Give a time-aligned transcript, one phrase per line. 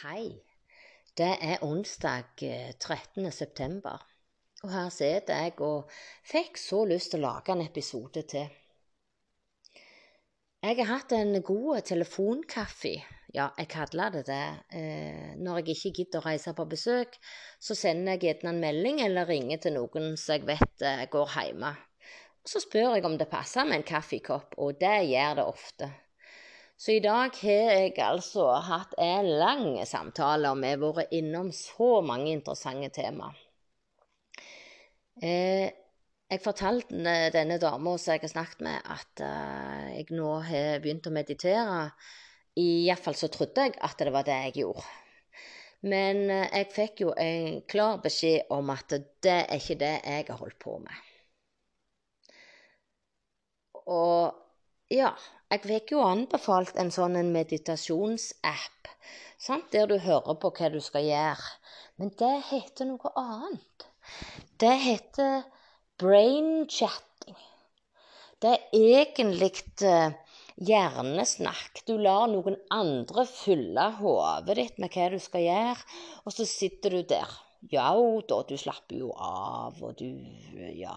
[0.00, 0.30] Hei.
[1.12, 3.26] Det er onsdag 13.
[3.26, 4.00] Eh, september.
[4.62, 5.90] Og her sitter jeg og
[6.24, 8.48] fikk så lyst til å lage en episode til.
[10.64, 12.94] Jeg har hatt en god telefonkaffe,
[13.36, 14.42] ja, jeg kaller det det.
[14.72, 17.20] Eh, når jeg ikke gidder å reise på besøk,
[17.60, 21.34] så sender jeg gjerne en melding eller ringer til noen som jeg vet eh, går
[21.36, 21.76] hjemme.
[22.48, 25.96] Så spør jeg om det passer med en kaffekopp, og det gjør det ofte.
[26.80, 31.50] Så i dag har jeg altså hatt en lang samtale, og vi har vært innom
[31.52, 33.28] så mange interessante tema.
[35.20, 35.68] Eh,
[36.30, 41.10] jeg fortalte denne dama som jeg har snakket med, at uh, jeg nå har begynt
[41.10, 41.78] å meditere.
[42.64, 44.88] Iallfall så trodde jeg at det var det jeg gjorde.
[45.84, 50.30] Men uh, jeg fikk jo en klar beskjed om at det er ikke det jeg
[50.30, 51.10] har holdt på med.
[53.84, 54.46] Og
[54.90, 55.12] ja,
[55.50, 58.88] jeg fikk jo anbefalt en sånn en meditasjonsapp,
[59.38, 59.68] sant?
[59.74, 61.52] der du hører på hva du skal gjøre.
[62.00, 63.86] Men det heter noe annet.
[64.58, 65.44] Det heter
[66.00, 67.38] brain-chatting.
[68.40, 69.52] Det er egentlig
[69.84, 70.10] uh,
[70.56, 71.84] hjernesnakk.
[71.86, 75.88] Du lar noen andre fylle hodet ditt med hva du skal gjøre,
[76.24, 77.38] og så sitter du der.
[77.70, 80.08] Ja da, du slapper jo av, og du
[80.80, 80.96] Ja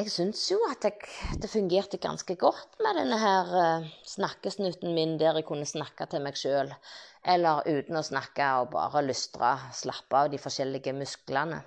[0.00, 0.96] jeg syns jo at jeg,
[1.42, 6.24] det fungerte ganske godt med denne her uh, snakkesnutten min der jeg kunne snakke til
[6.24, 6.72] meg sjøl.
[7.28, 11.60] Eller uten å snakke og bare lystre, slappe av de forskjellige musklene.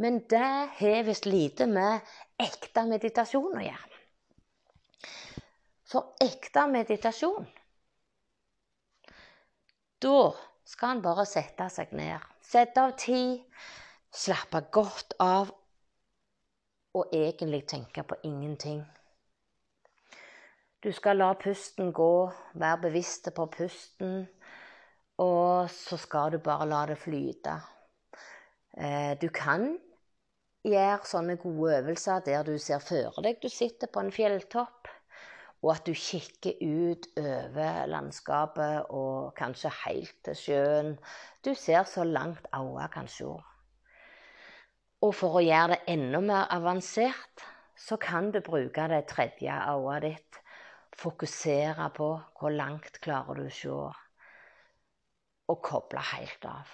[0.00, 2.00] Men det har visst lite med
[2.40, 4.00] ekte meditasjon å gjøre.
[5.92, 7.44] For ekte meditasjon
[10.02, 10.20] Da
[10.66, 12.16] skal en bare sette seg ned.
[12.42, 13.44] Sette av tid,
[14.10, 15.52] slappe godt av
[16.94, 18.82] og egentlig tenke på ingenting.
[20.82, 24.26] Du skal la pusten gå, være bevisst på pusten,
[25.22, 27.54] og så skal du bare la det flyte.
[28.76, 29.76] Eh, du kan
[30.66, 34.90] gjøre sånne gode øvelser der du ser for deg du sitter på en fjelltopp,
[35.62, 40.92] og at du kikker ut over landskapet og kanskje helt til sjøen.
[41.44, 43.30] Du ser så langt øyet kan se.
[45.02, 47.42] Og for å gjøre det enda mer avansert,
[47.74, 50.38] så kan du bruke det tredje øyet ditt.
[51.02, 52.08] Fokusere på
[52.38, 53.78] hvor langt klarer du å se,
[55.50, 56.68] og koble helt av.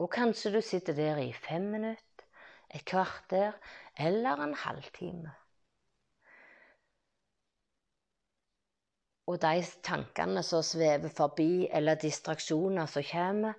[0.00, 2.24] Og kanskje du sitter der i fem minutter,
[2.70, 3.58] et kvarter
[3.98, 5.34] eller en halvtime.
[9.28, 13.54] Og de tankene som svever forbi, eller distraksjoner som kommer,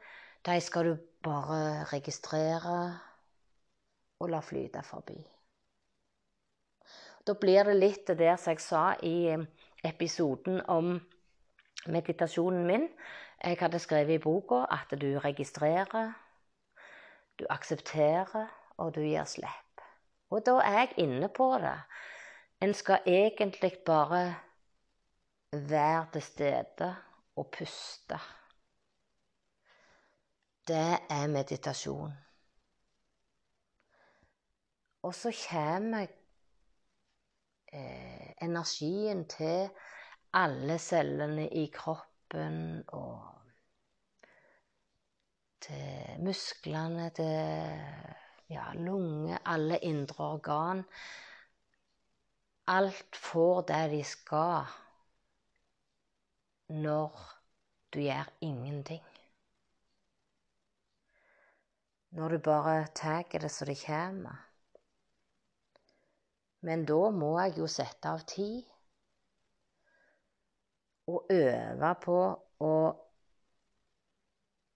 [0.48, 3.11] de skal du bare registrere
[4.22, 5.18] og la flyte forbi.
[7.28, 9.44] Da blir det litt der som jeg sa i eh,
[9.86, 10.96] episoden om
[11.88, 12.88] meditasjonen min.
[13.42, 16.14] Jeg hadde skrevet i boka at du registrerer,
[17.40, 19.86] du aksepterer, og du gir slipp.
[20.32, 21.78] Og da er jeg inne på det.
[22.62, 24.36] En skal egentlig bare
[25.52, 26.90] være til stede
[27.36, 28.20] og puste.
[30.68, 32.14] Det er meditasjon.
[35.02, 36.08] Og så kommer
[37.74, 39.70] eh, energien til
[40.34, 43.32] alle cellene i kroppen og
[45.62, 47.34] til musklene, til
[48.50, 50.84] ja, lunger, alle indre organ.
[52.68, 54.66] Alt får det de skal
[56.72, 57.18] når
[57.94, 59.04] du gjør ingenting.
[62.12, 64.51] Når du bare tar det så det kommer.
[66.68, 68.68] Men da må jeg jo sette av tid
[71.12, 72.18] og øve på
[72.62, 72.74] å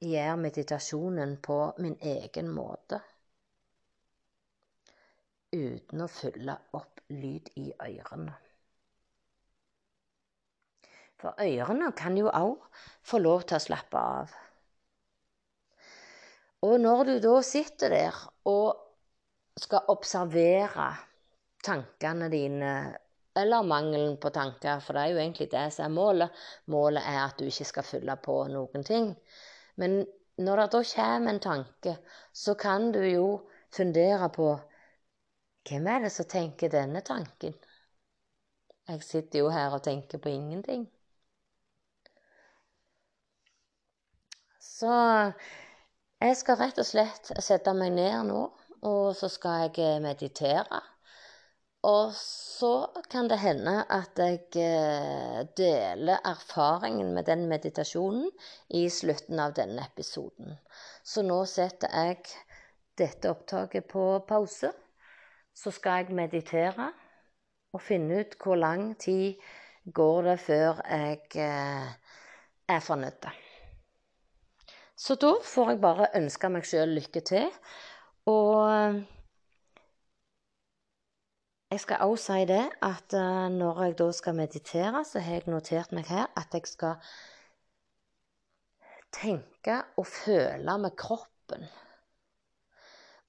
[0.06, 3.00] gjøre meditasjonen på min egen måte.
[5.56, 8.34] Uten å fylle opp lyd i ørene.
[11.22, 12.66] For ørene kan jo òg
[13.06, 14.34] få lov til å slappe av.
[16.66, 18.82] Og når du da sitter der og
[19.62, 20.90] skal observere
[21.66, 22.72] tankene dine,
[23.36, 26.46] eller mangelen på tanker, for det er jo egentlig det som er målet.
[26.72, 29.12] Målet er at du ikke skal fylle på noen ting.
[29.82, 30.04] Men
[30.38, 31.98] når det da kommer en tanke,
[32.34, 33.28] så kan du jo
[33.76, 34.54] fundere på
[35.70, 37.56] hvem er det som tenker denne tanken?
[38.88, 40.86] Jeg sitter jo her og tenker på ingenting.
[44.62, 44.92] Så
[46.22, 48.44] jeg skal rett og slett sette meg ned nå,
[48.86, 50.82] og så skal jeg meditere.
[51.86, 58.32] Og så kan det hende at jeg eh, deler erfaringen med den meditasjonen
[58.74, 60.56] i slutten av denne episoden.
[61.04, 62.24] Så nå setter jeg
[62.98, 64.72] dette opptaket på pause.
[65.54, 66.90] Så skal jeg meditere
[67.76, 69.36] og finne ut hvor lang tid
[69.86, 71.90] går det før jeg eh,
[72.66, 73.28] er fornøyd.
[74.96, 77.52] Så da får jeg bare ønske meg sjøl lykke til.
[78.32, 79.04] Og
[81.76, 85.52] jeg skal også si det at uh, når jeg da skal meditere, så har jeg
[85.52, 87.02] notert meg her at jeg skal
[89.16, 91.68] tenke og føle med kroppen.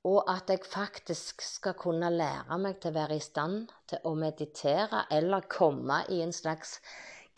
[0.06, 4.14] Og at jeg faktisk skal kunne lære meg til å være i stand til å
[4.14, 6.78] meditere eller komme i en slags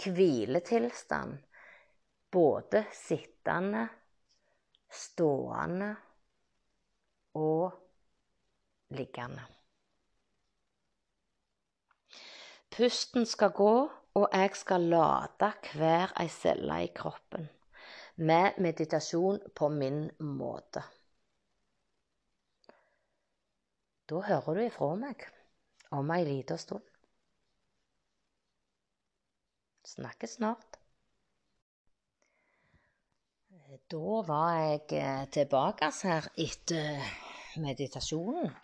[0.05, 1.39] hviletilstand.
[2.29, 3.87] Både sittende,
[4.93, 5.95] stående
[7.41, 7.71] og
[8.93, 9.55] liggende.
[12.79, 13.73] Pusten skal gå,
[14.15, 17.49] og jeg skal lade hver ei celle i kroppen
[18.31, 20.83] med meditasjon på min måte.
[24.09, 25.25] Da hører du ifra meg
[25.99, 26.87] om ei lita stund.
[29.89, 30.79] Snakkes snart.
[33.91, 37.03] Da var jeg eh, tilbake her etter
[37.59, 38.55] meditasjonen.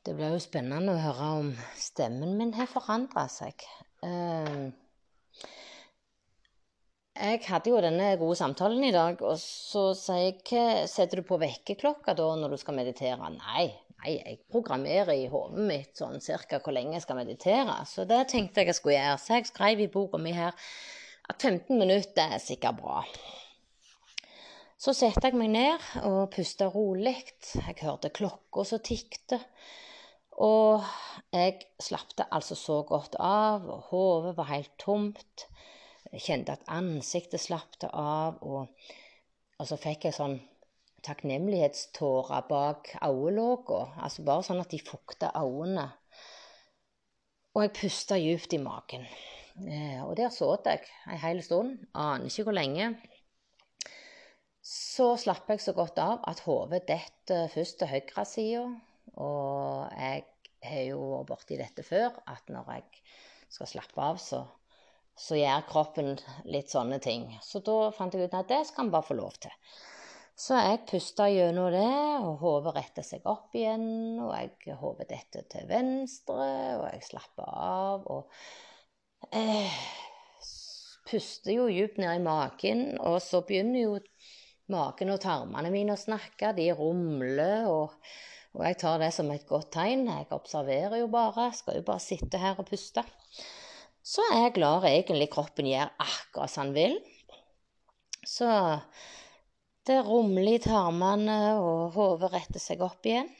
[0.00, 3.66] Det blir jo spennende å høre om stemmen min har forandra seg.
[4.00, 4.70] Uh,
[7.20, 11.36] jeg hadde jo denne gode samtalen i dag, og så sier jeg Setter du på
[11.42, 13.28] vekkerklokka da når du skal meditere?
[13.34, 13.66] Nei,
[13.98, 17.76] nei, jeg programmerer i hodet mitt sånn cirka hvor lenge jeg skal meditere.
[17.84, 19.20] Så det tenkte jeg jeg skulle gjøre.
[19.20, 20.56] Så jeg skrev i boka mi her
[21.28, 23.04] at 15 minutter er sikkert bra.
[24.80, 27.18] Så satte jeg meg ned og pusta rolig.
[27.52, 29.42] Jeg hørte klokka som tikte.
[30.40, 30.84] Og
[31.34, 35.44] jeg slappte altså så godt av, og hodet var helt tomt.
[36.10, 38.70] Jeg kjente at ansiktet slappte av, og,
[39.58, 40.38] og, så fikk jeg sånn
[41.04, 43.82] takknemlighetstårer bak øyelokka.
[44.00, 45.90] Altså bare sånn at de fukta øynene.
[47.54, 49.06] Og jeg pusta dypt i magen.
[49.60, 51.80] Eh, og der satt jeg en hel stund.
[51.92, 52.94] Aner ikke hvor lenge.
[54.64, 58.64] Så slapp jeg så godt av at hodet detter først til høyresida,
[59.18, 60.24] og jeg
[60.64, 63.04] har jo vært borti dette før, at når jeg
[63.50, 64.42] skal slappe av, så,
[65.18, 66.12] så gjør kroppen
[66.50, 67.30] litt sånne ting.
[67.42, 69.54] Så da fant jeg ut at det skal han bare få lov til.
[70.40, 71.88] Så jeg pusta gjennom det,
[72.24, 74.16] og hodet retta seg opp igjen.
[74.24, 76.46] Og jeg hodet dette til venstre,
[76.78, 78.06] og jeg slapper av.
[78.08, 79.82] Og eh,
[81.10, 83.98] puster jo djupt ned i magen, og så begynner jo
[84.72, 86.54] magen og tarmene mine å snakke.
[86.56, 87.68] De rumler.
[87.68, 87.98] og
[88.56, 90.08] og jeg tar det som et godt tegn.
[90.10, 91.50] Jeg observerer jo bare.
[91.54, 93.04] Skal jo bare sitte her og puste.
[94.02, 96.96] Så er jeg glad egentlig kroppen gjør akkurat som han vil.
[98.26, 98.48] Så
[99.86, 103.30] det rumler i tarmene, og hodet retter seg opp igjen.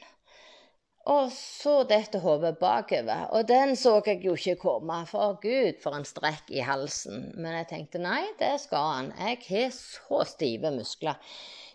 [1.09, 3.25] Og så detter hodet bakover.
[3.33, 4.99] Og den så jeg jo ikke komme.
[5.09, 7.31] For gud, for en strekk i halsen.
[7.41, 9.11] Men jeg tenkte nei, det skal han.
[9.17, 11.17] Jeg har så stive muskler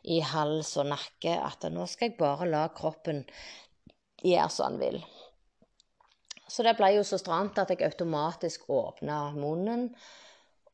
[0.06, 3.25] i hals og nakke at nå skal jeg bare la kroppen
[4.23, 5.00] gjøre som han vil.
[6.46, 9.88] Så det ble jo så stramt at jeg automatisk åpna munnen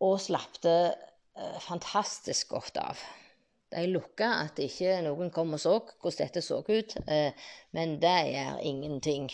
[0.05, 3.01] og slappte eh, fantastisk godt av.
[3.73, 7.33] De lukka at ikke noen kom og så hvordan dette så ut, eh,
[7.73, 9.31] men det gjør ingenting.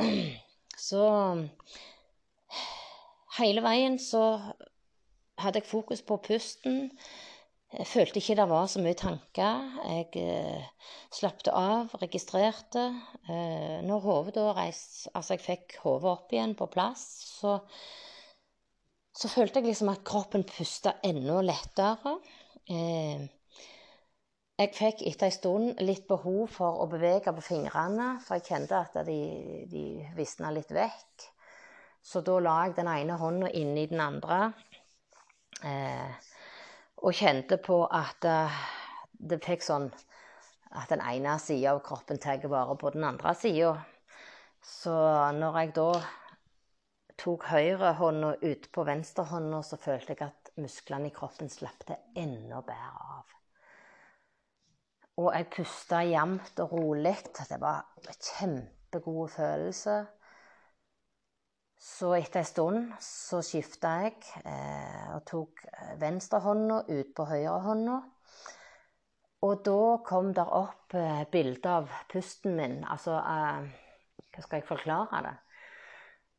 [0.80, 1.04] Så
[3.36, 4.22] hele veien så
[5.40, 6.88] hadde jeg fokus på pusten.
[7.70, 9.66] Jeg følte ikke det var så mye tanker.
[9.86, 10.64] Jeg eh,
[11.14, 12.88] slappet av, registrerte.
[13.30, 17.04] Eh, når hodet da reiste Altså, jeg fikk hodet opp igjen på plass,
[17.38, 17.58] så,
[19.14, 22.16] så følte jeg liksom at kroppen pusta enda lettere.
[22.68, 23.22] Eh,
[24.60, 28.76] jeg fikk etter en stund litt behov for å bevege på fingrene, for jeg kjente
[28.76, 29.20] at de,
[29.70, 29.84] de
[30.18, 31.30] visna litt vekk.
[32.02, 34.42] Så da la jeg den ene hånda inni den andre.
[35.64, 36.28] Eh,
[37.00, 38.60] og kjente på at uh,
[39.12, 39.88] det fikk sånn
[40.76, 43.72] at den ene sida av kroppen tar vare på den andre sida.
[44.60, 44.92] Så
[45.36, 45.90] når jeg da
[47.20, 53.04] tok høyrehånda utpå venstrehånda, så følte jeg at musklene i kroppen slapp det enda bedre
[53.16, 53.36] av.
[55.20, 57.16] Og jeg pusta jevnt og rolig.
[57.36, 59.96] Det var en kjempegod følelse.
[61.80, 65.62] Så etter en stund så skifta jeg eh, og tok
[66.00, 68.00] venstrehånda ut på høyrehånda.
[69.48, 72.82] Og da kom der opp eh, bilde av pusten min.
[72.84, 73.70] Altså eh,
[74.28, 75.36] Hva skal jeg forklare det?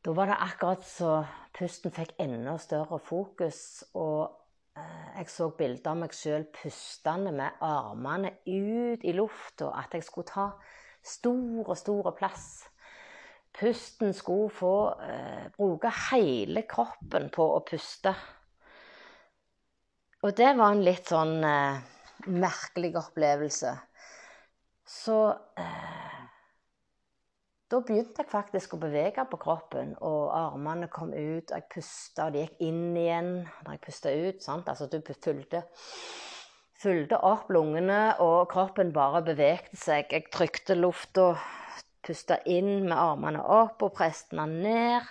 [0.01, 1.09] Da var det akkurat så
[1.53, 4.31] pusten fikk enda større fokus, og
[4.73, 10.07] eh, jeg så bilder av meg sjøl pustende med armene ut i lufta, at jeg
[10.07, 10.47] skulle ta
[11.05, 12.47] stor og stor plass.
[13.53, 14.73] Pusten skulle få
[15.05, 18.15] eh, bruke hele kroppen på å puste.
[20.21, 21.81] Og det var en litt sånn eh,
[22.25, 23.75] merkelig opplevelse.
[24.87, 25.17] Så
[25.61, 26.20] eh,
[27.71, 31.51] da begynte jeg faktisk å bevege på kroppen, og armene kom ut.
[31.51, 34.43] og Jeg pusta, og de gikk inn igjen når jeg pusta ut.
[34.43, 34.67] sant?
[34.67, 35.63] Altså du fulgte,
[36.81, 40.11] fulgte opp lungene, og kroppen bare bevegte seg.
[40.11, 41.31] Jeg trykte lufta,
[42.03, 45.07] pusta inn med armene opp og presset den ned.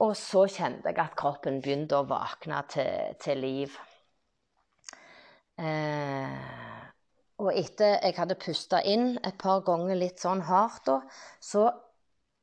[0.00, 3.76] Og så kjente jeg at kroppen begynte å våkne til, til liv.
[5.58, 6.87] Eh,
[7.38, 10.98] og etter jeg hadde pusta inn et par ganger litt sånn hardt, da,
[11.38, 11.68] så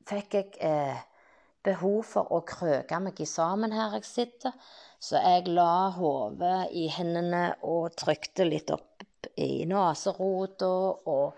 [0.08, 0.96] fikk jeg eh,
[1.66, 4.54] behov for å krøke meg i sammen her jeg sitter.
[5.02, 9.04] Så jeg la hodet i hendene og trykte litt opp
[9.36, 10.70] i neserota
[11.12, 11.36] og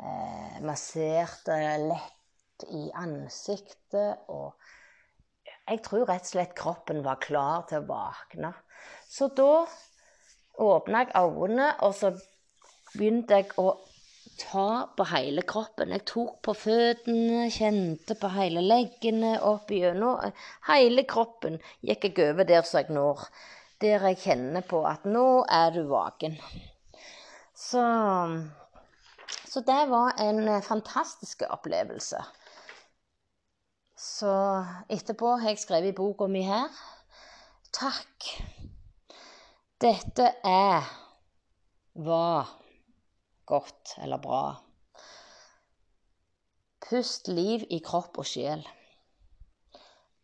[0.00, 4.26] eh, masserte lett i ansiktet.
[4.32, 4.56] Og
[5.66, 8.54] jeg tror rett og slett kroppen var klar til å våkne.
[9.06, 9.66] Så da
[10.62, 12.16] åpna jeg øynene, og så
[12.98, 13.70] begynte jeg å
[14.40, 15.92] ta på hele kroppen.
[15.94, 20.34] Jeg tok på føttene, kjente på hele leggene, opp gjennom.
[20.68, 23.24] Hele kroppen gikk jeg over der som jeg når.
[23.84, 26.36] Der jeg kjenner på at nå er du vaken.
[27.56, 27.82] Så,
[29.48, 32.20] så det var en fantastisk opplevelse.
[33.96, 34.32] Så
[34.92, 36.68] etterpå har jeg skrevet i boka mi her
[37.72, 38.26] Takk
[39.80, 40.86] dette er
[42.00, 42.48] var
[43.46, 44.42] godt eller bra.
[46.86, 48.62] Pust liv i kropp og sjel,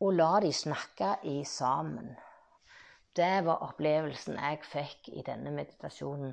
[0.03, 2.13] og la de snakke i sammen.
[3.17, 6.33] Det var opplevelsen jeg fikk i denne meditasjonen.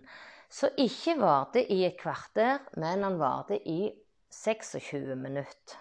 [0.50, 3.91] Som ikke varte i et kvarter, men han varte i
[4.34, 5.77] 26 minutter.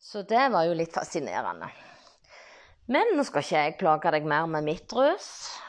[0.00, 1.68] Så det var jo litt fascinerende.
[2.90, 5.26] Men nå skal ikke jeg plage deg mer med mitt røs.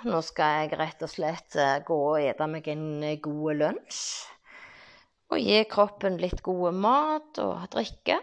[0.09, 3.99] Nå skal jeg rett og slett eh, gå og ete meg en eh, god lunsj.
[5.31, 8.17] Og gi kroppen litt god mat og drikke.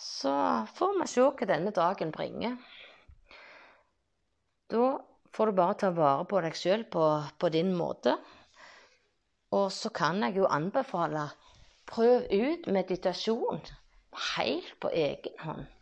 [0.00, 0.32] Så
[0.78, 2.56] får vi se hva denne dagen bringer.
[4.72, 4.88] Da
[5.36, 7.04] får du bare ta vare på deg sjøl på,
[7.36, 8.16] på din måte.
[9.54, 11.28] Og så kan jeg jo anbefale
[11.92, 13.60] prøv ut meditasjon
[14.32, 15.73] helt på egen hånd.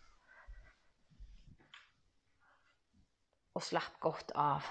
[3.63, 4.67] Og slapp godt av.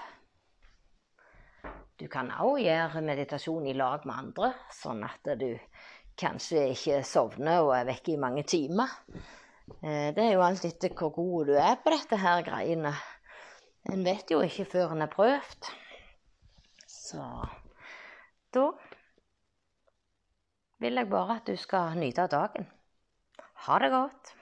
[1.96, 5.54] Du kan òg gjøre meditasjon i lag med andre, sånn at du
[6.18, 8.92] kanskje ikke sovner og er vekke i mange timer.
[9.80, 12.92] Eh, det er jo alt etter hvor god du er på dette her greiene.
[13.88, 15.70] En vet jo ikke før en har prøvd.
[16.84, 17.24] Så
[18.52, 18.66] da
[20.82, 22.68] vil jeg bare at du skal nyte av dagen.
[23.64, 24.36] Ha det godt.